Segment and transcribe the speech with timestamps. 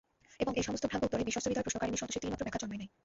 [0.43, 2.89] এবং এই সমস্ত ভ্রান্ত উত্তরে বিশ্বস্তহৃদয় প্রশ্নকারিণীর সন্তোষের তিলমাত্র ব্যাঘাত জন্মায় নাই।